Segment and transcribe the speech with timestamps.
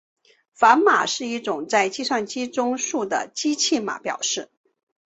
[0.55, 4.49] 反码是一种在计算机中数的机器码表示。